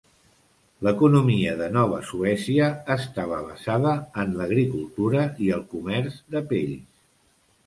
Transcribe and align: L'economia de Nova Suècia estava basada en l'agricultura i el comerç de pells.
L'economia 0.85 1.51
de 1.59 1.67
Nova 1.75 1.99
Suècia 2.11 2.69
estava 2.95 3.37
basada 3.51 3.93
en 4.25 4.35
l'agricultura 4.41 5.27
i 5.49 5.53
el 5.61 5.63
comerç 5.77 6.19
de 6.37 6.43
pells. 6.55 6.91